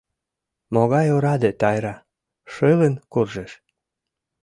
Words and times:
Могай 0.73 1.07
ораде 1.15 1.51
Тайра, 1.61 1.95
шылын 2.53 2.93
куржеш. 3.11 3.51